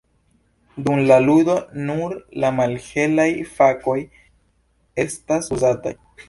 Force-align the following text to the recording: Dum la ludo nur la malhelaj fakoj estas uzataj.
Dum 0.85 1.01
la 1.09 1.17
ludo 1.25 1.57
nur 1.89 2.15
la 2.45 2.51
malhelaj 2.61 3.27
fakoj 3.59 3.99
estas 5.05 5.53
uzataj. 5.59 5.95